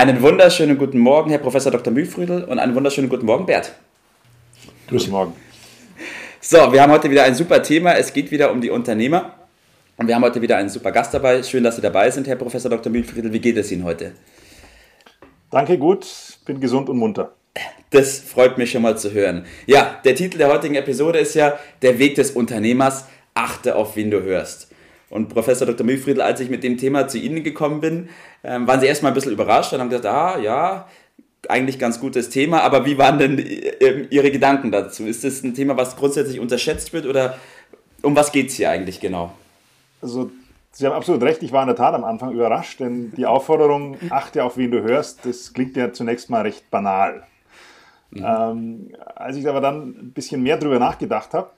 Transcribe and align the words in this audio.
Einen 0.00 0.22
wunderschönen 0.22 0.78
guten 0.78 0.98
Morgen, 0.98 1.28
Herr 1.28 1.40
Professor 1.40 1.70
Dr. 1.70 1.92
Mühlfriedel, 1.92 2.44
und 2.44 2.58
einen 2.58 2.74
wunderschönen 2.74 3.10
guten 3.10 3.26
Morgen, 3.26 3.44
Bert. 3.44 3.74
Guten 4.88 5.10
Morgen. 5.10 5.34
So, 6.40 6.72
wir 6.72 6.80
haben 6.80 6.90
heute 6.90 7.10
wieder 7.10 7.24
ein 7.24 7.34
super 7.34 7.62
Thema. 7.62 7.92
Es 7.92 8.14
geht 8.14 8.30
wieder 8.30 8.50
um 8.50 8.62
die 8.62 8.70
Unternehmer. 8.70 9.34
Und 9.98 10.08
wir 10.08 10.14
haben 10.14 10.22
heute 10.22 10.40
wieder 10.40 10.56
einen 10.56 10.70
super 10.70 10.90
Gast 10.90 11.12
dabei. 11.12 11.42
Schön, 11.42 11.64
dass 11.64 11.76
Sie 11.76 11.82
dabei 11.82 12.10
sind, 12.10 12.26
Herr 12.26 12.36
Professor 12.36 12.70
Dr. 12.70 12.90
Mühlfriedel. 12.90 13.30
Wie 13.30 13.40
geht 13.40 13.58
es 13.58 13.70
Ihnen 13.70 13.84
heute? 13.84 14.12
Danke, 15.50 15.76
gut. 15.76 16.06
Bin 16.46 16.60
gesund 16.62 16.88
und 16.88 16.96
munter. 16.96 17.34
Das 17.90 18.20
freut 18.20 18.56
mich 18.56 18.70
schon 18.70 18.80
mal 18.80 18.96
zu 18.96 19.12
hören. 19.12 19.44
Ja, 19.66 20.00
der 20.02 20.14
Titel 20.14 20.38
der 20.38 20.48
heutigen 20.48 20.76
Episode 20.76 21.18
ist 21.18 21.34
ja 21.34 21.58
Der 21.82 21.98
Weg 21.98 22.14
des 22.14 22.30
Unternehmers. 22.30 23.04
Achte 23.34 23.76
auf 23.76 23.96
wen 23.96 24.10
du 24.10 24.22
hörst. 24.22 24.70
Und 25.10 25.28
Professor 25.28 25.66
Dr. 25.66 25.84
Mühlfriedel, 25.84 26.22
als 26.22 26.40
ich 26.40 26.48
mit 26.48 26.62
dem 26.62 26.78
Thema 26.78 27.08
zu 27.08 27.18
Ihnen 27.18 27.42
gekommen 27.42 27.80
bin, 27.80 28.08
ähm, 28.44 28.66
waren 28.66 28.80
Sie 28.80 28.86
erstmal 28.86 29.10
ein 29.10 29.14
bisschen 29.14 29.32
überrascht 29.32 29.72
und 29.72 29.80
haben 29.80 29.90
gesagt, 29.90 30.06
ah 30.06 30.38
ja, 30.38 30.86
eigentlich 31.48 31.78
ganz 31.78 32.00
gutes 32.00 32.30
Thema, 32.30 32.62
aber 32.62 32.86
wie 32.86 32.96
waren 32.96 33.18
denn 33.18 33.38
äh, 33.38 34.06
Ihre 34.10 34.30
Gedanken 34.30 34.70
dazu? 34.70 35.04
Ist 35.04 35.24
das 35.24 35.42
ein 35.42 35.54
Thema, 35.54 35.76
was 35.76 35.96
grundsätzlich 35.96 36.38
unterschätzt 36.38 36.92
wird 36.92 37.06
oder 37.06 37.38
um 38.02 38.14
was 38.14 38.30
geht 38.30 38.48
es 38.48 38.54
hier 38.54 38.70
eigentlich 38.70 39.00
genau? 39.00 39.32
Also 40.00 40.30
Sie 40.72 40.86
haben 40.86 40.92
absolut 40.92 41.22
recht, 41.22 41.42
ich 41.42 41.50
war 41.50 41.62
in 41.62 41.66
der 41.66 41.76
Tat 41.76 41.94
am 41.94 42.04
Anfang 42.04 42.30
überrascht, 42.32 42.78
denn 42.78 43.12
die 43.16 43.26
Aufforderung, 43.26 43.96
achte 44.10 44.44
auf 44.44 44.56
wen 44.56 44.70
du 44.70 44.82
hörst, 44.82 45.26
das 45.26 45.52
klingt 45.52 45.76
ja 45.76 45.92
zunächst 45.92 46.30
mal 46.30 46.42
recht 46.42 46.70
banal. 46.70 47.24
Mhm. 48.10 48.24
Ähm, 48.24 48.96
als 49.16 49.36
ich 49.36 49.48
aber 49.48 49.60
dann 49.60 49.88
ein 49.88 50.12
bisschen 50.12 50.42
mehr 50.42 50.56
darüber 50.56 50.78
nachgedacht 50.78 51.34
habe, 51.34 51.50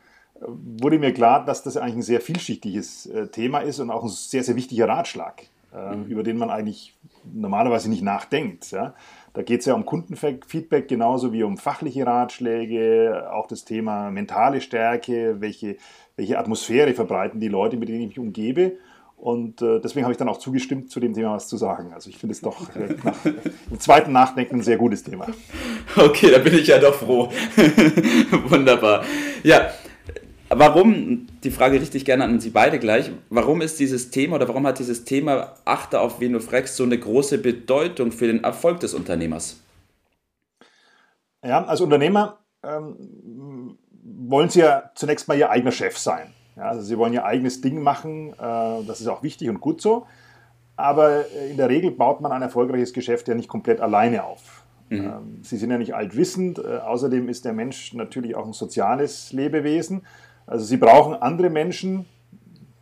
wurde 0.47 0.99
mir 0.99 1.13
klar, 1.13 1.45
dass 1.45 1.63
das 1.63 1.77
eigentlich 1.77 1.97
ein 1.97 2.03
sehr 2.03 2.21
vielschichtiges 2.21 3.07
äh, 3.07 3.29
Thema 3.29 3.61
ist 3.61 3.81
und 3.81 3.91
auch 3.91 4.03
ein 4.03 4.09
sehr, 4.09 4.43
sehr 4.43 4.57
wichtiger 4.57 4.89
Ratschlag, 4.89 5.45
äh, 5.75 5.97
mhm. 5.97 6.07
über 6.07 6.23
den 6.23 6.37
man 6.37 6.51
eigentlich 6.51 6.95
normalerweise 7.25 7.89
nicht 7.89 8.03
nachdenkt. 8.03 8.71
Ja? 8.71 8.95
Da 9.35 9.43
geht 9.43 9.61
es 9.61 9.67
ja 9.67 9.75
um 9.75 9.87
Kundenfeedback 9.87 10.89
genauso 10.89 11.33
wie 11.33 11.43
um 11.43 11.57
fachliche 11.57 12.07
Ratschläge, 12.07 13.31
auch 13.33 13.47
das 13.47 13.65
Thema 13.65 14.11
mentale 14.11 14.61
Stärke, 14.61 15.41
welche, 15.41 15.77
welche 16.17 16.39
Atmosphäre 16.39 16.93
verbreiten 16.93 17.41
die 17.41 17.49
Leute, 17.49 17.77
mit 17.77 17.89
denen 17.89 18.01
ich 18.03 18.09
mich 18.09 18.19
umgebe. 18.19 18.79
Und 19.17 19.63
äh, 19.63 19.79
deswegen 19.79 20.05
habe 20.05 20.13
ich 20.13 20.19
dann 20.19 20.29
auch 20.29 20.39
zugestimmt, 20.39 20.91
zu 20.91 20.99
dem 20.99 21.15
Thema 21.15 21.35
was 21.35 21.47
zu 21.47 21.57
sagen. 21.57 21.93
Also 21.93 22.11
ich 22.11 22.19
finde 22.19 22.33
es 22.33 22.41
doch 22.41 22.75
äh, 22.75 22.97
nach, 23.05 23.25
im 23.71 23.79
zweiten 23.79 24.11
Nachdenken 24.11 24.57
ein 24.57 24.63
sehr 24.63 24.77
gutes 24.77 25.03
Thema. 25.05 25.29
Okay, 25.95 26.31
da 26.31 26.39
bin 26.39 26.55
ich 26.55 26.69
ja 26.69 26.79
doch 26.79 26.95
froh. 26.95 27.29
Wunderbar. 28.49 29.05
Ja, 29.43 29.71
Warum, 30.55 31.27
die 31.45 31.51
Frage 31.51 31.81
richte 31.81 31.97
ich 31.97 32.05
gerne 32.05 32.25
an 32.25 32.39
Sie 32.39 32.51
beide 32.51 32.79
gleich, 32.79 33.11
warum 33.31 33.63
ist 33.63 33.81
dieses 33.81 34.11
Thema 34.11 34.37
oder 34.37 34.49
warum 34.49 34.67
hat 34.67 34.79
dieses 34.79 35.05
Thema 35.05 35.55
Achte 35.65 36.01
auf 36.01 36.21
wen 36.21 36.35
du 36.35 36.41
fragst 36.41 36.77
so 36.77 36.85
eine 36.85 36.99
große 36.99 37.39
Bedeutung 37.39 38.13
für 38.13 38.27
den 38.27 38.45
Erfolg 38.45 38.81
des 38.81 38.93
Unternehmers? 38.93 39.61
Ja, 41.43 41.65
als 41.65 41.81
Unternehmer 41.81 42.39
ähm, 42.63 43.79
wollen 44.03 44.51
Sie 44.51 44.61
ja 44.61 44.91
zunächst 44.95 45.27
mal 45.27 45.39
Ihr 45.39 45.51
eigener 45.51 45.73
Chef 45.73 45.97
sein. 45.97 46.35
Ja, 46.57 46.65
also 46.65 46.83
Sie 46.83 46.99
wollen 46.99 47.15
Ihr 47.15 47.25
eigenes 47.25 47.63
Ding 47.63 47.83
machen, 47.83 48.35
äh, 48.35 48.85
das 48.87 49.01
ist 49.01 49.07
auch 49.07 49.23
wichtig 49.23 49.49
und 49.49 49.61
gut 49.61 49.81
so. 49.81 50.07
Aber 50.77 51.25
in 51.51 51.57
der 51.57 51.69
Regel 51.71 51.93
baut 51.93 52.21
man 52.21 52.31
ein 52.31 52.43
erfolgreiches 52.43 52.93
Geschäft 52.93 53.27
ja 53.29 53.35
nicht 53.35 53.49
komplett 53.49 53.81
alleine 53.81 54.25
auf. 54.25 54.65
Mhm. 54.91 54.99
Ähm, 54.99 55.39
Sie 55.43 55.57
sind 55.57 55.71
ja 55.71 55.79
nicht 55.79 55.95
altwissend. 55.95 56.59
Äh, 56.59 56.79
außerdem 56.79 57.29
ist 57.29 57.45
der 57.45 57.55
Mensch 57.55 57.95
natürlich 57.95 58.37
auch 58.37 58.47
ein 58.47 58.53
soziales 58.53 59.33
Lebewesen. 59.33 60.03
Also 60.53 60.67
sie 60.67 60.77
brauchen 60.77 61.15
andere 61.15 61.49
Menschen, 61.49 62.05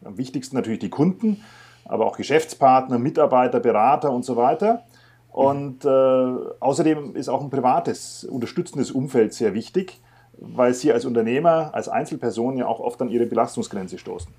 am 0.05 0.19
wichtigsten 0.19 0.57
natürlich 0.57 0.81
die 0.81 0.91
Kunden, 0.91 1.45
aber 1.85 2.05
auch 2.05 2.17
Geschäftspartner, 2.17 2.99
Mitarbeiter, 2.99 3.61
Berater 3.61 4.11
und 4.11 4.25
so 4.25 4.35
weiter. 4.35 4.83
Und 5.31 5.85
äh, 5.85 5.89
außerdem 5.89 7.15
ist 7.15 7.29
auch 7.29 7.41
ein 7.41 7.49
privates, 7.49 8.25
unterstützendes 8.25 8.91
Umfeld 8.91 9.35
sehr 9.35 9.55
wichtig, 9.55 10.01
weil 10.33 10.75
sie 10.75 10.93
als 10.93 11.05
Unternehmer, 11.05 11.71
als 11.73 11.89
Einzelperson 11.89 12.57
ja 12.57 12.67
auch 12.67 12.81
oft 12.81 13.01
an 13.03 13.09
ihre 13.09 13.27
Belastungsgrenze 13.27 13.99
stoßen. 13.99 14.33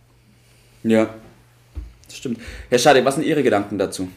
Ja, 0.84 1.08
das 2.08 2.18
stimmt. 2.18 2.40
Herr 2.68 2.80
Schade, 2.80 3.06
was 3.06 3.16
sind 3.16 3.26
Ihre 3.26 3.44
Gedanken 3.44 3.78
dazu? 3.78 4.10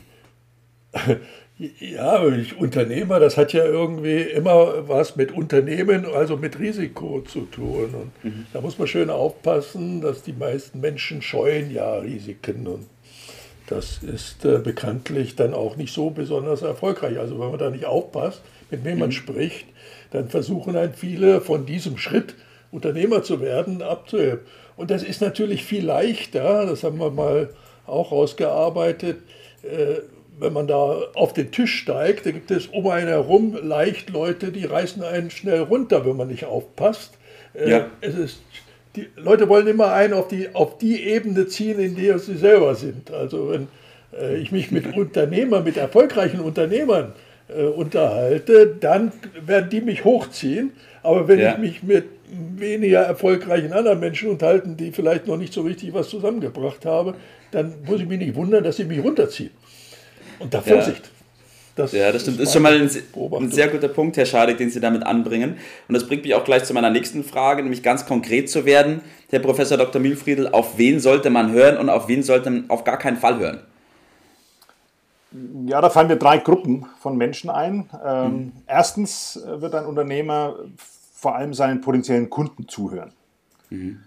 Ja, 1.78 2.20
Unternehmer, 2.58 3.20
das 3.20 3.36
hat 3.36 3.52
ja 3.52 3.64
irgendwie 3.64 4.22
immer 4.22 4.88
was 4.88 5.14
mit 5.14 5.30
Unternehmen, 5.30 6.04
also 6.04 6.36
mit 6.36 6.58
Risiko 6.58 7.20
zu 7.20 7.42
tun. 7.42 7.94
Und 7.94 8.24
mhm. 8.24 8.46
da 8.52 8.60
muss 8.60 8.76
man 8.76 8.88
schön 8.88 9.08
aufpassen, 9.08 10.00
dass 10.00 10.24
die 10.24 10.32
meisten 10.32 10.80
Menschen 10.80 11.22
scheuen 11.22 11.70
ja 11.72 11.98
Risiken. 11.98 12.66
Und 12.66 12.86
das 13.68 14.02
ist 14.02 14.44
äh, 14.44 14.58
bekanntlich 14.58 15.36
dann 15.36 15.54
auch 15.54 15.76
nicht 15.76 15.94
so 15.94 16.10
besonders 16.10 16.62
erfolgreich. 16.62 17.20
Also 17.20 17.38
wenn 17.38 17.50
man 17.50 17.58
da 17.60 17.70
nicht 17.70 17.84
aufpasst, 17.84 18.42
mit 18.72 18.84
wem 18.84 18.98
man 18.98 19.10
mhm. 19.10 19.12
spricht, 19.12 19.66
dann 20.10 20.28
versuchen 20.28 20.74
ein 20.74 20.92
viele 20.92 21.40
von 21.40 21.66
diesem 21.66 21.98
Schritt, 21.98 22.34
Unternehmer 22.72 23.22
zu 23.22 23.40
werden, 23.40 23.80
abzuheben. 23.80 24.40
Und 24.76 24.90
das 24.90 25.04
ist 25.04 25.20
natürlich 25.20 25.64
viel 25.64 25.84
leichter, 25.84 26.66
das 26.66 26.82
haben 26.82 26.98
wir 26.98 27.10
mal 27.10 27.50
auch 27.86 28.10
ausgearbeitet, 28.10 29.18
äh, 29.62 30.00
wenn 30.38 30.52
man 30.52 30.66
da 30.66 31.02
auf 31.14 31.32
den 31.32 31.52
Tisch 31.52 31.74
steigt, 31.80 32.26
da 32.26 32.30
gibt 32.30 32.50
es 32.50 32.66
um 32.66 32.88
einen 32.88 33.08
herum 33.08 33.56
leicht 33.62 34.10
Leute, 34.10 34.52
die 34.52 34.64
reißen 34.64 35.02
einen 35.02 35.30
schnell 35.30 35.60
runter, 35.60 36.04
wenn 36.04 36.16
man 36.16 36.28
nicht 36.28 36.44
aufpasst. 36.44 37.14
Äh, 37.54 37.70
ja. 37.70 37.86
Es 38.00 38.14
ist, 38.16 38.42
die 38.96 39.08
Leute 39.16 39.48
wollen 39.48 39.66
immer 39.66 39.92
einen 39.92 40.14
auf 40.14 40.28
die, 40.28 40.54
auf 40.54 40.78
die 40.78 41.02
Ebene 41.04 41.46
ziehen, 41.46 41.78
in 41.78 41.96
der 41.96 42.18
sie 42.18 42.36
selber 42.36 42.74
sind. 42.74 43.10
Also 43.10 43.50
wenn 43.50 43.68
äh, 44.18 44.36
ich 44.36 44.52
mich 44.52 44.70
mit 44.70 44.96
Unternehmern, 44.96 45.64
mit 45.64 45.76
erfolgreichen 45.76 46.40
Unternehmern 46.40 47.12
äh, 47.48 47.64
unterhalte, 47.64 48.74
dann 48.80 49.12
werden 49.44 49.70
die 49.70 49.80
mich 49.80 50.04
hochziehen. 50.04 50.72
Aber 51.02 51.28
wenn 51.28 51.38
ja. 51.38 51.52
ich 51.52 51.58
mich 51.58 51.82
mit 51.82 52.04
weniger 52.56 53.00
erfolgreichen 53.00 53.72
anderen 53.72 54.00
Menschen 54.00 54.30
unterhalten, 54.30 54.76
die 54.76 54.90
vielleicht 54.92 55.26
noch 55.26 55.36
nicht 55.36 55.52
so 55.52 55.62
richtig 55.62 55.92
was 55.92 56.08
zusammengebracht 56.08 56.86
haben, 56.86 57.14
dann 57.50 57.74
muss 57.86 58.00
ich 58.00 58.08
mich 58.08 58.18
nicht 58.18 58.34
wundern, 58.34 58.64
dass 58.64 58.76
sie 58.76 58.84
mich 58.84 59.02
runterziehen. 59.02 59.50
Und 60.38 60.52
da 60.52 60.60
Vorsicht. 60.60 61.04
Ja. 61.04 61.14
Das 61.76 61.90
ja, 61.90 62.12
das 62.12 62.22
stimmt. 62.22 62.38
Das 62.38 62.48
ist 62.48 62.52
schon 62.52 62.62
mal 62.62 62.74
ein, 62.74 62.82
ein, 62.82 63.50
sehr 63.50 63.68
guter 63.68 63.88
Punkt, 63.88 64.16
Herr 64.16 64.26
Schadig, 64.26 64.58
den 64.58 64.70
Sie 64.70 64.78
damit 64.78 65.04
anbringen. 65.04 65.56
Und 65.88 65.94
das 65.94 66.06
bringt 66.06 66.22
mich 66.22 66.34
auch 66.34 66.44
gleich 66.44 66.64
zu 66.64 66.72
meiner 66.72 66.90
nächsten 66.90 67.24
Frage, 67.24 67.62
nämlich 67.62 67.82
ganz 67.82 68.06
konkret 68.06 68.48
zu 68.48 68.64
werden. 68.64 69.00
Herr 69.30 69.40
Professor 69.40 69.76
Dr. 69.76 70.00
Mühlfriedel, 70.00 70.48
auf 70.48 70.78
wen 70.78 71.00
sollte 71.00 71.30
man 71.30 71.50
hören 71.50 71.76
und 71.76 71.88
auf 71.88 72.06
wen 72.06 72.22
sollte 72.22 72.50
man 72.50 72.70
auf 72.70 72.84
gar 72.84 72.98
keinen 72.98 73.16
Fall 73.16 73.38
hören? 73.40 73.60
Ja, 75.66 75.80
da 75.80 75.90
fallen 75.90 76.06
mir 76.06 76.16
drei 76.16 76.38
Gruppen 76.38 76.86
von 77.00 77.16
Menschen 77.16 77.50
ein. 77.50 77.90
Ähm, 78.06 78.32
mhm. 78.32 78.52
Erstens 78.68 79.42
wird 79.44 79.74
ein 79.74 79.86
Unternehmer 79.86 80.54
vor 81.12 81.34
allem 81.34 81.54
seinen 81.54 81.80
potenziellen 81.80 82.30
Kunden 82.30 82.68
zuhören. 82.68 83.12
Mhm. 83.70 83.98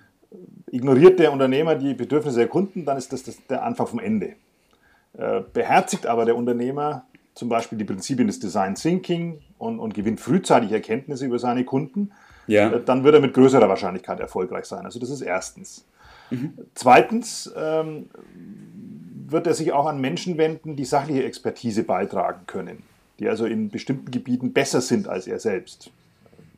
Ignoriert 0.71 1.19
der 1.19 1.33
Unternehmer 1.33 1.75
die 1.75 1.93
Bedürfnisse 1.93 2.37
der 2.37 2.47
Kunden, 2.47 2.85
dann 2.85 2.97
ist 2.97 3.11
das, 3.11 3.23
das 3.23 3.45
der 3.47 3.63
Anfang 3.63 3.87
vom 3.87 3.99
Ende. 3.99 4.35
Äh, 5.17 5.41
beherzigt 5.51 6.05
aber 6.05 6.25
der 6.25 6.35
Unternehmer 6.35 7.05
zum 7.33 7.49
Beispiel 7.49 7.77
die 7.77 7.85
Prinzipien 7.85 8.27
des 8.27 8.39
Design 8.39 8.75
Thinking 8.75 9.41
und, 9.57 9.79
und 9.79 9.93
gewinnt 9.93 10.19
frühzeitig 10.19 10.71
Erkenntnisse 10.71 11.25
über 11.25 11.39
seine 11.39 11.65
Kunden, 11.65 12.11
ja. 12.47 12.71
Äh, 12.71 12.83
dann 12.83 13.03
wird 13.03 13.15
er 13.15 13.21
mit 13.21 13.33
größerer 13.33 13.69
Wahrscheinlichkeit 13.69 14.19
erfolgreich 14.19 14.65
sein. 14.65 14.85
Also 14.85 14.99
das 14.99 15.09
ist 15.09 15.21
erstens. 15.21 15.85
Mhm. 16.29 16.53
Zweitens 16.73 17.51
ähm, 17.55 18.09
wird 19.27 19.47
er 19.47 19.53
sich 19.53 19.73
auch 19.73 19.85
an 19.85 19.99
Menschen 19.99 20.37
wenden, 20.37 20.75
die 20.75 20.85
sachliche 20.85 21.23
Expertise 21.23 21.83
beitragen 21.83 22.41
können, 22.47 22.83
die 23.19 23.27
also 23.27 23.45
in 23.45 23.69
bestimmten 23.69 24.11
Gebieten 24.11 24.53
besser 24.53 24.81
sind 24.81 25.07
als 25.07 25.27
er 25.27 25.39
selbst. 25.39 25.91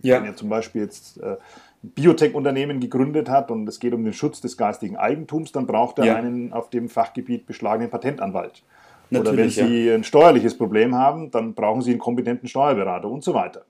Ja. 0.01 0.17
Wenn 0.17 0.25
er 0.25 0.35
zum 0.35 0.49
Beispiel 0.49 0.81
jetzt 0.81 1.19
äh, 1.21 1.35
Biotech-Unternehmen 1.81 2.79
gegründet 2.79 3.29
hat 3.29 3.51
und 3.51 3.67
es 3.67 3.79
geht 3.79 3.93
um 3.93 4.03
den 4.03 4.13
Schutz 4.13 4.41
des 4.41 4.57
geistigen 4.57 4.97
Eigentums, 4.97 5.51
dann 5.51 5.65
braucht 5.65 5.99
er 5.99 6.05
ja. 6.05 6.15
einen 6.15 6.51
auf 6.51 6.69
dem 6.69 6.89
Fachgebiet 6.89 7.45
beschlagenen 7.45 7.89
Patentanwalt. 7.89 8.63
Natürlich, 9.09 9.33
Oder 9.33 9.37
wenn 9.37 9.49
Sie 9.49 9.85
ja. 9.85 9.95
ein 9.95 10.03
steuerliches 10.03 10.57
Problem 10.57 10.93
haben, 10.95 11.31
dann 11.31 11.53
brauchen 11.53 11.81
Sie 11.81 11.91
einen 11.91 11.99
kompetenten 11.99 12.47
Steuerberater 12.47 13.09
und 13.09 13.23
so 13.23 13.33
weiter. 13.33 13.65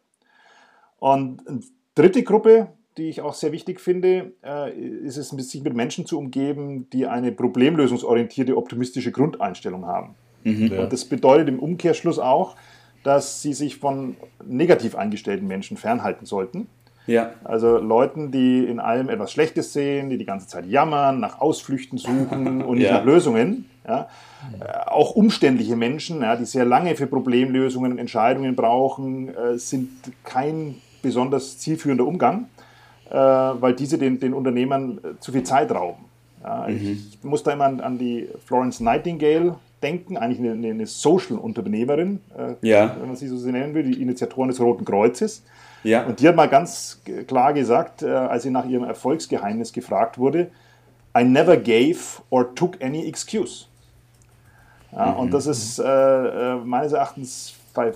Und 0.97 1.47
eine 1.47 1.61
dritte 1.95 2.23
Gruppe, 2.23 2.67
die 2.97 3.09
ich 3.09 3.21
auch 3.21 3.33
sehr 3.33 3.51
wichtig 3.51 3.79
finde, 3.79 4.33
äh, 4.43 4.71
ist 4.71 5.17
es, 5.17 5.29
sich 5.29 5.63
mit 5.63 5.73
Menschen 5.73 6.05
zu 6.05 6.17
umgeben, 6.17 6.89
die 6.91 7.05
eine 7.05 7.31
problemlösungsorientierte, 7.31 8.57
optimistische 8.57 9.11
Grundeinstellung 9.11 9.85
haben. 9.85 10.15
Mhm, 10.43 10.67
ja. 10.73 10.83
Und 10.83 10.91
das 10.91 11.05
bedeutet 11.05 11.47
im 11.47 11.59
Umkehrschluss 11.59 12.19
auch, 12.19 12.55
dass 13.03 13.41
sie 13.41 13.53
sich 13.53 13.77
von 13.77 14.17
negativ 14.45 14.95
eingestellten 14.95 15.47
Menschen 15.47 15.77
fernhalten 15.77 16.25
sollten. 16.25 16.67
Ja. 17.09 17.31
Also 17.43 17.77
Leuten, 17.77 18.31
die 18.31 18.65
in 18.65 18.79
allem 18.79 19.09
etwas 19.09 19.31
Schlechtes 19.31 19.73
sehen, 19.73 20.09
die 20.09 20.17
die 20.17 20.25
ganze 20.25 20.47
Zeit 20.47 20.65
jammern, 20.67 21.19
nach 21.19 21.39
Ausflüchten 21.41 21.97
suchen 21.97 22.61
und 22.67 22.77
nicht 22.77 22.87
Ja. 22.89 22.97
nach 22.99 23.05
Lösungen. 23.05 23.65
Ja. 23.87 24.07
Äh, 24.59 24.89
Auch 24.89 25.15
umständliche 25.15 25.75
Menschen, 25.75 26.21
ja, 26.21 26.35
die 26.35 26.45
sehr 26.45 26.65
lange 26.65 26.95
für 26.95 27.07
Problemlösungen 27.07 27.91
und 27.93 27.97
Entscheidungen 27.97 28.55
brauchen, 28.55 29.29
äh, 29.35 29.57
sind 29.57 29.89
kein 30.23 30.75
besonders 31.01 31.57
zielführender 31.57 32.05
Umgang, 32.05 32.45
äh, 33.09 33.15
weil 33.15 33.73
diese 33.73 33.97
den, 33.97 34.19
den 34.19 34.33
Unternehmern 34.33 34.99
äh, 35.03 35.19
zu 35.19 35.31
viel 35.31 35.43
Zeit 35.43 35.71
rauben. 35.71 36.05
Ja, 36.43 36.67
Ich 36.69 37.17
muss 37.23 37.43
da 37.43 37.51
immer 37.51 37.65
an, 37.65 37.79
an 37.81 37.97
die 37.97 38.27
Florence 38.45 38.79
Nightingale 38.79 39.55
denken, 39.81 40.15
eigentlich 40.17 40.39
eine, 40.39 40.67
eine 40.69 40.85
Social-Unternehmerin, 40.85 42.19
äh, 42.37 42.67
Ja. 42.67 42.95
wenn 42.99 43.07
man 43.07 43.15
sie 43.15 43.27
so 43.27 43.49
nennen 43.49 43.73
will, 43.73 43.83
die 43.83 44.01
Initiatorin 44.01 44.49
des 44.49 44.59
Roten 44.59 44.85
Kreuzes. 44.85 45.43
Ja. 45.83 46.05
Und 46.05 46.19
die 46.19 46.27
hat 46.27 46.35
mal 46.35 46.49
ganz 46.49 47.01
klar 47.27 47.53
gesagt, 47.53 48.01
äh, 48.03 48.09
als 48.09 48.43
sie 48.43 48.51
nach 48.51 48.65
ihrem 48.65 48.83
Erfolgsgeheimnis 48.83 49.73
gefragt 49.73 50.17
wurde, 50.17 50.49
I 51.17 51.23
never 51.23 51.57
gave 51.57 51.97
or 52.29 52.53
took 52.55 52.81
any 52.83 53.05
excuse. 53.07 53.65
Ja, 54.91 55.11
Und 55.11 55.33
das 55.33 55.45
ist 55.45 55.79
äh, 55.79 55.83
äh, 55.83 56.55
meines 56.63 56.93
Erachtens 56.93 57.53
bei 57.73 57.93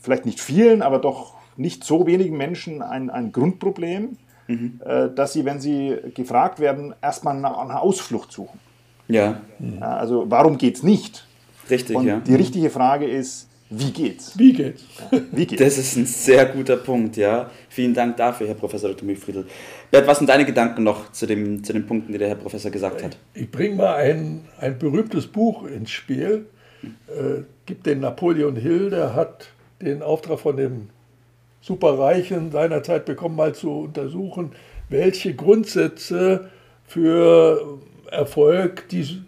vielleicht 0.00 0.24
nicht 0.26 0.40
vielen, 0.40 0.82
aber 0.82 0.98
doch 0.98 1.34
nicht 1.56 1.84
so 1.84 2.06
wenigen 2.06 2.36
Menschen 2.36 2.82
ein, 2.82 3.10
ein 3.10 3.32
Grundproblem, 3.32 4.16
äh, 4.48 5.08
dass 5.14 5.32
sie, 5.32 5.44
wenn 5.44 5.60
sie 5.60 5.96
gefragt 6.14 6.60
werden, 6.60 6.94
erstmal 7.02 7.38
nach 7.38 7.58
einer 7.58 7.82
Ausflucht 7.82 8.32
suchen. 8.32 8.58
ja. 9.08 9.40
Ja, 9.58 9.96
also 9.96 10.26
warum 10.28 10.56
geht 10.58 10.76
es 10.76 10.82
nicht? 10.82 11.26
Richtig, 11.68 11.96
Und 11.96 12.06
ja. 12.06 12.20
die 12.20 12.34
richtige 12.34 12.70
Frage 12.70 13.06
ist, 13.06 13.49
wie 13.70 13.92
geht's? 13.92 14.36
Wie 14.36 14.52
geht's? 14.52 14.84
Wie 15.30 15.46
geht's? 15.46 15.62
Das 15.62 15.78
ist 15.78 15.96
ein 15.96 16.04
sehr 16.04 16.46
guter 16.46 16.76
Punkt, 16.76 17.16
ja. 17.16 17.48
Vielen 17.68 17.94
Dank 17.94 18.16
dafür, 18.16 18.48
Herr 18.48 18.56
Professor 18.56 18.90
Dr. 18.90 19.06
Mühlfriedl. 19.06 19.46
Bert, 19.92 20.08
was 20.08 20.18
sind 20.18 20.28
deine 20.28 20.44
Gedanken 20.44 20.82
noch 20.82 21.12
zu, 21.12 21.24
dem, 21.26 21.62
zu 21.62 21.72
den 21.72 21.86
Punkten, 21.86 22.12
die 22.12 22.18
der 22.18 22.28
Herr 22.28 22.34
Professor 22.34 22.72
gesagt 22.72 23.02
hat? 23.04 23.16
Ich 23.32 23.48
bringe 23.48 23.76
mal 23.76 23.94
ein, 23.94 24.44
ein 24.58 24.76
berühmtes 24.76 25.28
Buch 25.28 25.64
ins 25.66 25.92
Spiel. 25.92 26.46
Äh, 26.82 27.42
gibt 27.64 27.86
den 27.86 28.00
Napoleon 28.00 28.56
Hill, 28.56 28.90
der 28.90 29.14
hat 29.14 29.50
den 29.80 30.02
Auftrag 30.02 30.40
von 30.40 30.56
dem 30.56 30.88
Superreichen 31.60 32.50
seinerzeit 32.50 33.04
bekommen, 33.04 33.36
mal 33.36 33.54
zu 33.54 33.70
untersuchen, 33.82 34.50
welche 34.88 35.34
Grundsätze 35.34 36.50
für 36.86 37.78
Erfolg 38.10 38.88
die 38.88 39.22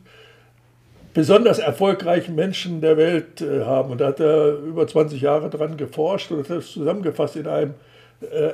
besonders 1.15 1.59
erfolgreichen 1.59 2.35
Menschen 2.35 2.81
der 2.81 2.97
Welt 2.97 3.41
äh, 3.41 3.65
haben. 3.65 3.91
Und 3.91 4.01
da 4.01 4.09
hat 4.09 4.21
er 4.21 4.59
über 4.59 4.87
20 4.87 5.21
Jahre 5.21 5.51
dran 5.51 5.77
geforscht 5.77 6.31
und 6.31 6.41
hat 6.41 6.51
das 6.51 6.73
zusammengefasst 6.73 7.37
in 7.37 7.47
einem 7.47 7.75
äh, 8.23 8.53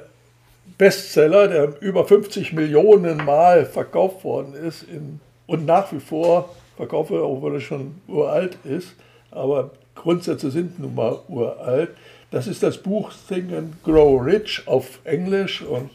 Bestseller, 0.77 1.49
der 1.49 1.81
über 1.81 2.05
50 2.05 2.53
Millionen 2.53 3.25
Mal 3.25 3.65
verkauft 3.65 4.25
worden 4.25 4.55
ist 4.55 4.83
in, 4.83 5.21
und 5.47 5.65
nach 5.67 5.93
wie 5.93 6.01
vor 6.01 6.55
verkauft 6.77 7.11
wird, 7.11 7.23
obwohl 7.23 7.55
er 7.55 7.61
schon 7.61 8.01
uralt 8.07 8.59
ist. 8.65 8.95
Aber 9.31 9.71
Grundsätze 9.95 10.51
sind 10.51 10.79
nun 10.79 10.95
mal 10.95 11.19
uralt. 11.29 11.91
Das 12.31 12.47
ist 12.47 12.63
das 12.63 12.77
Buch 12.79 13.11
Think 13.29 13.53
and 13.53 13.83
Grow 13.83 14.23
Rich 14.23 14.63
auf 14.67 15.01
Englisch 15.05 15.63
und 15.63 15.91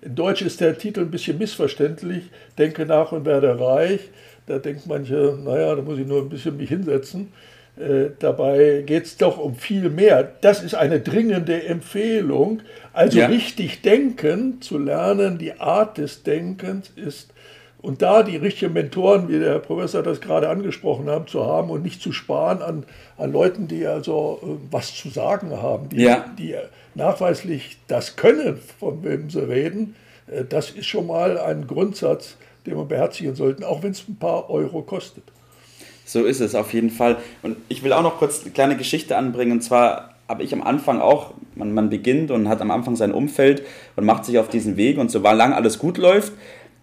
in 0.00 0.14
Deutsch 0.14 0.42
ist 0.42 0.60
der 0.60 0.78
Titel 0.78 1.00
ein 1.00 1.10
bisschen 1.10 1.38
missverständlich. 1.38 2.30
Denke 2.56 2.86
nach 2.86 3.10
und 3.10 3.24
werde 3.24 3.58
reich. 3.58 4.00
Da 4.46 4.58
denkt 4.58 4.86
manche, 4.86 5.38
naja, 5.42 5.74
da 5.74 5.82
muss 5.82 5.98
ich 5.98 6.06
nur 6.06 6.20
ein 6.22 6.28
bisschen 6.28 6.56
mich 6.56 6.68
hinsetzen. 6.68 7.32
Äh, 7.76 8.10
dabei 8.18 8.82
geht 8.84 9.04
es 9.06 9.16
doch 9.16 9.38
um 9.38 9.54
viel 9.56 9.88
mehr. 9.88 10.30
Das 10.42 10.62
ist 10.62 10.74
eine 10.74 11.00
dringende 11.00 11.64
Empfehlung. 11.64 12.60
Also 12.92 13.18
Ja. 13.20 13.26
richtig 13.26 13.82
denken 13.82 14.60
zu 14.60 14.78
lernen, 14.78 15.38
die 15.38 15.58
Art 15.58 15.96
des 15.98 16.22
Denkens 16.22 16.90
ist 16.96 17.32
und 17.80 18.02
da 18.02 18.22
die 18.22 18.36
richtigen 18.36 18.74
Mentoren, 18.74 19.28
wie 19.28 19.38
der 19.38 19.52
Herr 19.52 19.58
Professor 19.58 20.02
das 20.02 20.20
gerade 20.20 20.48
angesprochen 20.50 21.08
haben, 21.08 21.26
zu 21.26 21.46
haben 21.46 21.70
und 21.70 21.82
nicht 21.82 22.02
zu 22.02 22.12
sparen 22.12 22.60
an, 22.62 22.84
an 23.16 23.32
Leuten, 23.32 23.68
die 23.68 23.86
also 23.86 24.38
äh, 24.42 24.46
was 24.70 24.94
zu 24.94 25.08
sagen 25.08 25.52
haben, 25.62 25.88
die, 25.88 26.02
Ja. 26.02 26.26
die 26.38 26.54
nachweislich 26.94 27.78
das 27.88 28.16
können, 28.16 28.58
von 28.78 29.02
wem 29.02 29.30
sie 29.30 29.48
reden, 29.48 29.94
äh, 30.30 30.44
das 30.48 30.70
ist 30.70 30.86
schon 30.86 31.06
mal 31.06 31.38
ein 31.38 31.66
Grundsatz, 31.66 32.36
den 32.66 32.76
wir 32.76 32.84
beherzigen 32.84 33.34
sollten, 33.34 33.64
auch 33.64 33.82
wenn 33.82 33.92
es 33.92 34.06
ein 34.08 34.16
paar 34.16 34.50
Euro 34.50 34.82
kostet. 34.82 35.24
So 36.04 36.24
ist 36.24 36.40
es 36.40 36.54
auf 36.54 36.72
jeden 36.72 36.90
Fall. 36.90 37.16
Und 37.42 37.56
ich 37.68 37.82
will 37.82 37.92
auch 37.92 38.02
noch 38.02 38.18
kurz 38.18 38.42
eine 38.42 38.50
kleine 38.50 38.76
Geschichte 38.76 39.16
anbringen. 39.16 39.52
Und 39.52 39.60
zwar 39.62 40.14
habe 40.28 40.42
ich 40.42 40.52
am 40.52 40.62
Anfang 40.62 41.00
auch, 41.00 41.34
man, 41.54 41.72
man 41.74 41.90
beginnt 41.90 42.30
und 42.30 42.48
hat 42.48 42.60
am 42.60 42.70
Anfang 42.70 42.96
sein 42.96 43.12
Umfeld 43.12 43.62
und 43.96 44.04
macht 44.04 44.24
sich 44.24 44.38
auf 44.38 44.48
diesen 44.48 44.76
Weg. 44.76 44.98
Und 44.98 45.10
solange 45.10 45.54
alles 45.54 45.78
gut 45.78 45.98
läuft, 45.98 46.32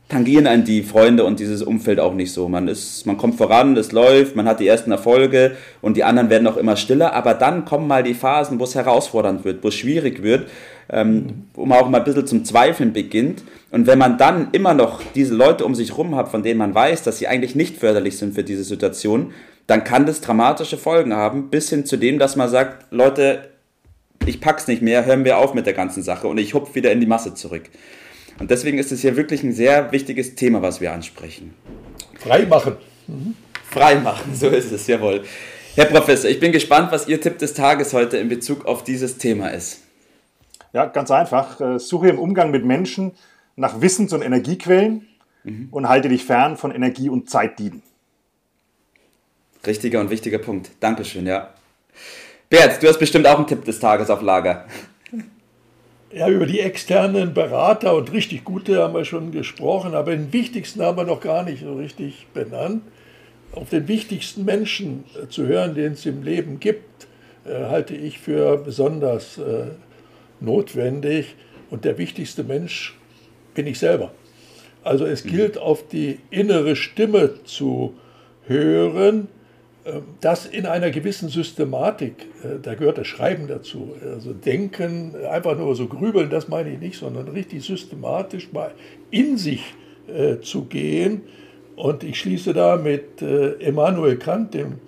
tangieren 0.09 0.47
einen 0.47 0.65
die 0.65 0.81
Freunde 0.81 1.23
und 1.23 1.39
dieses 1.39 1.61
Umfeld 1.61 2.00
auch 2.00 2.15
nicht 2.15 2.33
so. 2.33 2.50
Man, 2.50 2.67
ist, 2.67 3.06
man 3.06 3.17
kommt 3.17 3.35
voran, 3.35 3.77
es 3.77 3.91
läuft, 3.91 4.35
man 4.35 4.47
hat 4.47 4.59
die 4.59 4.67
ersten 4.67 4.91
Erfolge 4.91 5.56
und 5.81 5.95
die 5.95 6.03
anderen 6.03 6.31
werden 6.31 6.47
auch 6.47 6.57
immer 6.57 6.75
stiller. 6.75 7.13
Aber 7.13 7.35
dann 7.35 7.63
kommen 7.63 7.88
mal 7.88 8.01
die 8.01 8.15
Phasen, 8.15 8.59
wo 8.59 8.63
es 8.63 8.73
herausfordernd 8.73 9.45
wird, 9.45 9.63
wo 9.63 9.67
es 9.67 9.75
schwierig 9.75 10.23
wird, 10.23 10.50
ähm, 10.89 11.45
wo 11.53 11.65
man 11.67 11.77
auch 11.77 11.89
mal 11.89 12.00
ein 12.00 12.03
bisschen 12.03 12.25
zum 12.25 12.44
Zweifeln 12.44 12.91
beginnt. 12.91 13.44
Und 13.69 13.85
wenn 13.85 14.00
man 14.00 14.17
dann 14.17 14.47
immer 14.51 14.73
noch 14.73 15.00
diese 15.13 15.35
Leute 15.35 15.63
um 15.63 15.75
sich 15.75 15.95
rum 15.95 16.15
hat, 16.15 16.29
von 16.29 16.41
denen 16.41 16.57
man 16.57 16.73
weiß, 16.73 17.03
dass 17.03 17.19
sie 17.19 17.27
eigentlich 17.27 17.53
nicht 17.53 17.77
förderlich 17.77 18.17
sind 18.17 18.33
für 18.33 18.44
diese 18.44 18.63
Situation, 18.63 19.31
dann 19.67 19.83
kann 19.83 20.07
das 20.07 20.21
dramatische 20.21 20.77
Folgen 20.77 21.13
haben, 21.13 21.51
bis 21.51 21.69
hin 21.69 21.85
zu 21.85 21.97
dem, 21.97 22.17
dass 22.17 22.35
man 22.35 22.50
sagt, 22.50 22.91
Leute, 22.91 23.50
ich 24.25 24.41
pack's 24.41 24.67
nicht 24.67 24.81
mehr, 24.81 25.05
hören 25.05 25.23
wir 25.23 25.38
auf 25.38 25.53
mit 25.53 25.67
der 25.67 25.73
ganzen 25.73 26.01
Sache 26.01 26.27
und 26.27 26.39
ich 26.39 26.55
hupf 26.55 26.73
wieder 26.73 26.91
in 26.91 27.00
die 27.00 27.05
Masse 27.05 27.35
zurück. 27.35 27.69
Und 28.39 28.51
deswegen 28.51 28.77
ist 28.77 28.91
es 28.91 29.01
hier 29.01 29.15
wirklich 29.15 29.44
ein 29.44 29.51
sehr 29.51 29.91
wichtiges 29.91 30.36
Thema, 30.36 30.62
was 30.62 30.81
wir 30.81 30.94
ansprechen. 30.94 31.53
Freimachen. 32.18 32.77
Freimachen, 33.69 34.33
so 34.36 34.47
ist 34.47 34.71
es, 34.71 34.88
jawohl. 34.88 35.24
Herr 35.75 35.86
Professor, 35.86 36.30
ich 36.30 36.39
bin 36.39 36.51
gespannt, 36.51 36.91
was 36.91 37.07
Ihr 37.07 37.21
Tipp 37.21 37.38
des 37.38 37.53
Tages 37.53 37.94
heute 37.94 38.18
in 38.18 38.30
Bezug 38.30 38.65
auf 38.65 38.83
dieses 38.83 39.18
Thema 39.18 39.50
ist. 39.50 39.81
Ja, 40.74 40.86
ganz 40.86 41.12
einfach. 41.12 41.59
Äh, 41.62 41.80
Suche 41.80 42.09
im 42.09 42.19
Umgang 42.19 42.51
mit 42.51 42.65
Menschen 42.65 43.12
nach 43.56 43.81
Wissens- 43.81 44.13
und 44.13 44.21
Energiequellen 44.21 45.07
und 45.71 45.89
halte 45.89 46.09
dich 46.09 46.25
fern 46.25 46.57
von 46.57 46.71
Energie- 46.71 47.09
und 47.09 47.30
Zeitdieben. 47.30 47.81
Richtiger 49.65 50.00
und 50.00 50.09
wichtiger 50.09 50.38
Punkt. 50.38 50.71
Dankeschön, 50.80 51.25
ja. 51.25 51.53
Bert, 52.50 52.81
du 52.81 52.88
hast 52.88 53.00
bestimmt 53.00 53.27
auch 53.27 53.38
einen 53.38 53.47
Tipp 53.47 53.65
des 53.65 53.80
Tages 53.80 54.09
auf 54.09 54.21
Lager. 54.21 54.65
Ja, 56.12 56.28
über 56.28 56.48
die 56.48 56.60
externen 56.60 57.36
Berater 57.36 57.94
und 57.96 58.12
richtig 58.12 58.44
gute 58.44 58.82
haben 58.82 58.96
wir 58.96 59.06
schon 59.06 59.32
gesprochen, 59.32 59.94
aber 59.94 60.10
den 60.10 60.34
wichtigsten 60.34 60.82
haben 60.82 60.98
wir 60.98 61.04
noch 61.04 61.22
gar 61.22 61.44
nicht 61.44 61.62
so 61.62 61.75
richtig 61.75 62.25
benannt. 62.34 62.82
Auf 63.51 63.70
den 63.70 63.88
wichtigsten 63.88 64.44
Menschen 64.44 65.04
äh, 65.22 65.28
zu 65.28 65.46
hören, 65.46 65.75
den 65.75 65.94
es 65.94 66.08
im 66.08 66.24
Leben 66.24 66.60
gibt, 66.60 67.08
äh, 67.46 67.66
halte 67.66 67.96
ich 67.96 68.18
für 68.18 68.58
besonders 68.58 69.38
äh, 69.38 69.68
notwendig. 70.39 71.36
Und 71.70 71.86
der 71.86 72.00
wichtigste 72.00 72.44
Mensch 72.44 72.98
bin 73.54 73.68
ich 73.68 73.78
selber. 73.78 74.12
Also 74.84 75.06
es 75.06 75.24
gilt, 75.24 75.60
auf 75.60 75.88
die 75.88 76.20
innere 76.32 76.75
Stimme 76.75 77.44
zu 77.44 77.94
hören, 78.48 79.28
das 80.21 80.45
in 80.45 80.65
einer 80.65 80.91
gewissen 80.91 81.29
Systematik, 81.29 82.27
äh, 82.43 82.59
da 82.62 82.75
gehört 82.75 82.98
das 82.98 83.07
Schreiben 83.07 83.48
dazu. 83.48 83.95
Also 84.03 84.33
denken, 84.33 85.15
einfach 85.29 85.57
nur 85.57 85.75
so 85.75 85.88
grübeln, 85.88 86.29
das 86.29 86.48
meine 86.48 86.71
ich 86.71 86.79
nicht, 86.79 86.98
sondern 86.98 87.27
richtig 87.29 87.63
systematisch 87.63 88.51
mal 88.51 88.71
in 89.09 89.38
sich 89.38 89.74
äh, 90.07 90.39
zu 90.41 90.65
gehen. 90.65 91.21
Und 91.75 92.03
ich 92.03 92.19
schließe 92.19 92.53
da 92.53 92.75
mit 92.75 93.21
äh, 93.21 93.51
Immanuel 93.53 94.17
Kant, 94.17 94.53
dem 94.53 94.79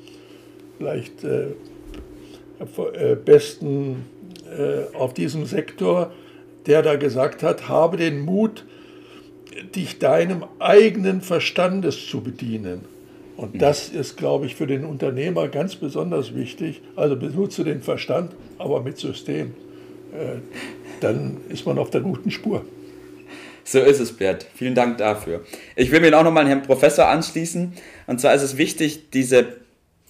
vielleicht 0.77 1.23
äh, 1.23 1.51
äh, 2.59 3.15
besten 3.15 4.05
äh, 4.45 4.93
auf 4.95 5.13
diesem 5.13 5.45
Sektor, 5.45 6.11
der 6.65 6.81
da 6.81 6.95
gesagt 6.95 7.43
hat, 7.43 7.69
habe 7.69 7.97
den 7.97 8.19
Mut, 8.19 8.65
dich 9.75 9.99
deinem 9.99 10.43
eigenen 10.59 11.21
Verstandes 11.21 12.07
zu 12.07 12.21
bedienen. 12.21 12.81
Und 13.41 13.59
das 13.59 13.89
ist, 13.89 14.17
glaube 14.17 14.45
ich, 14.45 14.53
für 14.53 14.67
den 14.67 14.85
Unternehmer 14.85 15.47
ganz 15.47 15.75
besonders 15.75 16.35
wichtig. 16.35 16.83
Also 16.95 17.15
benutze 17.15 17.63
den 17.63 17.81
Verstand, 17.81 18.33
aber 18.59 18.83
mit 18.83 18.99
System. 18.99 19.55
Äh, 20.13 20.41
Dann 20.99 21.37
ist 21.49 21.65
man 21.65 21.79
auf 21.79 21.89
der 21.89 22.01
guten 22.01 22.29
Spur. 22.29 22.63
So 23.63 23.79
ist 23.79 23.99
es, 23.99 24.11
Bert. 24.11 24.45
Vielen 24.53 24.75
Dank 24.75 24.99
dafür. 24.99 25.41
Ich 25.75 25.89
will 25.89 26.01
mir 26.01 26.15
auch 26.19 26.23
nochmal 26.23 26.47
Herrn 26.47 26.61
Professor 26.61 27.07
anschließen. 27.07 27.73
Und 28.05 28.21
zwar 28.21 28.35
ist 28.35 28.43
es 28.43 28.57
wichtig, 28.57 29.09
diese 29.09 29.47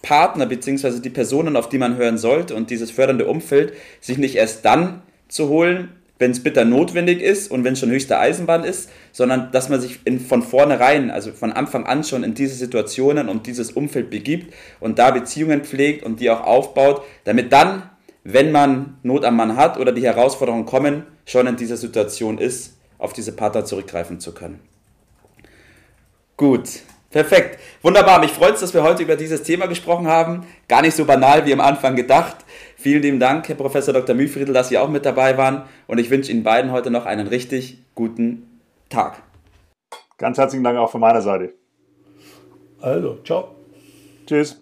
Partner 0.02 0.44
bzw. 0.44 1.00
die 1.00 1.08
Personen, 1.08 1.56
auf 1.56 1.70
die 1.70 1.78
man 1.78 1.96
hören 1.96 2.18
sollte 2.18 2.54
und 2.54 2.68
dieses 2.68 2.90
fördernde 2.90 3.26
Umfeld, 3.26 3.72
sich 4.02 4.18
nicht 4.18 4.34
erst 4.34 4.66
dann 4.66 5.00
zu 5.28 5.48
holen, 5.48 5.88
wenn 6.22 6.30
es 6.30 6.42
bitter 6.42 6.64
notwendig 6.64 7.20
ist 7.20 7.50
und 7.50 7.64
wenn 7.64 7.72
es 7.72 7.80
schon 7.80 7.90
höchste 7.90 8.18
Eisenbahn 8.18 8.62
ist, 8.62 8.88
sondern 9.10 9.50
dass 9.50 9.68
man 9.68 9.80
sich 9.80 9.98
in, 10.04 10.20
von 10.20 10.42
vornherein, 10.42 11.10
also 11.10 11.32
von 11.32 11.52
Anfang 11.52 11.84
an 11.84 12.04
schon 12.04 12.22
in 12.22 12.32
diese 12.32 12.54
Situationen 12.54 13.28
und 13.28 13.48
dieses 13.48 13.72
Umfeld 13.72 14.08
begibt 14.08 14.54
und 14.78 15.00
da 15.00 15.10
Beziehungen 15.10 15.64
pflegt 15.64 16.04
und 16.04 16.20
die 16.20 16.30
auch 16.30 16.42
aufbaut, 16.42 17.02
damit 17.24 17.52
dann, 17.52 17.90
wenn 18.22 18.52
man 18.52 18.98
Not 19.02 19.24
am 19.24 19.36
Mann 19.36 19.56
hat 19.56 19.78
oder 19.78 19.90
die 19.90 20.04
Herausforderungen 20.04 20.64
kommen, 20.64 21.02
schon 21.26 21.48
in 21.48 21.56
dieser 21.56 21.76
Situation 21.76 22.38
ist, 22.38 22.78
auf 22.98 23.12
diese 23.12 23.32
Partner 23.32 23.64
zurückgreifen 23.64 24.20
zu 24.20 24.32
können. 24.32 24.60
Gut, 26.36 26.68
perfekt. 27.10 27.58
Wunderbar. 27.82 28.20
Mich 28.20 28.30
freut 28.30 28.54
es, 28.54 28.60
dass 28.60 28.74
wir 28.74 28.84
heute 28.84 29.02
über 29.02 29.16
dieses 29.16 29.42
Thema 29.42 29.66
gesprochen 29.66 30.06
haben. 30.06 30.46
Gar 30.68 30.82
nicht 30.82 30.96
so 30.96 31.04
banal 31.04 31.44
wie 31.46 31.52
am 31.52 31.60
Anfang 31.60 31.96
gedacht. 31.96 32.36
Vielen 32.82 33.02
lieben 33.02 33.20
Dank, 33.20 33.48
Herr 33.48 33.54
Professor 33.54 33.94
Dr. 33.94 34.16
Mühlfriedl, 34.16 34.52
dass 34.52 34.68
Sie 34.68 34.76
auch 34.76 34.88
mit 34.88 35.06
dabei 35.06 35.38
waren. 35.38 35.68
Und 35.86 35.98
ich 35.98 36.10
wünsche 36.10 36.32
Ihnen 36.32 36.42
beiden 36.42 36.72
heute 36.72 36.90
noch 36.90 37.06
einen 37.06 37.28
richtig 37.28 37.78
guten 37.94 38.60
Tag. 38.88 39.22
Ganz 40.18 40.36
herzlichen 40.36 40.64
Dank 40.64 40.76
auch 40.78 40.90
von 40.90 41.00
meiner 41.00 41.22
Seite. 41.22 41.54
Also, 42.80 43.20
ciao. 43.22 43.54
Tschüss. 44.26 44.60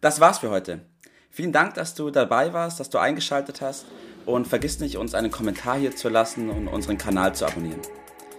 Das 0.00 0.20
war's 0.20 0.38
für 0.38 0.50
heute. 0.50 0.86
Vielen 1.28 1.50
Dank, 1.50 1.74
dass 1.74 1.96
du 1.96 2.10
dabei 2.10 2.52
warst, 2.52 2.78
dass 2.78 2.90
du 2.90 2.98
eingeschaltet 2.98 3.60
hast 3.60 3.86
und 4.24 4.46
vergiss 4.46 4.78
nicht, 4.78 4.98
uns 4.98 5.14
einen 5.14 5.32
Kommentar 5.32 5.78
hier 5.78 5.96
zu 5.96 6.08
lassen 6.08 6.48
und 6.48 6.68
unseren 6.68 6.96
Kanal 6.96 7.34
zu 7.34 7.44
abonnieren. 7.44 7.80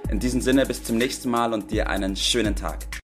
In 0.09 0.21
diesem 0.21 0.39
Sinne, 0.39 0.65
bis 0.65 0.81
zum 0.81 0.97
nächsten 0.97 1.29
Mal 1.29 1.53
und 1.53 1.71
dir 1.71 1.89
einen 1.89 2.15
schönen 2.15 2.55
Tag. 2.55 3.02